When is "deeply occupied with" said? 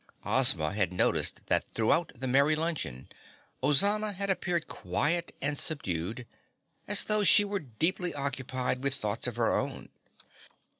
7.59-8.95